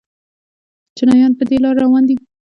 چینایان 0.97 1.31
په 1.39 1.43
دې 1.49 1.57
لار 1.63 1.75
روان 1.83 2.03
دي. 2.09 2.15